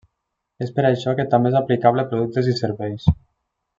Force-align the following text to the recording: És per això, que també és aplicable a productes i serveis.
És 0.65 0.71
per 0.77 0.85
això, 0.87 1.13
que 1.19 1.25
també 1.33 1.51
és 1.53 1.57
aplicable 1.61 2.07
a 2.07 2.11
productes 2.15 2.51
i 2.53 2.57
serveis. 2.63 3.07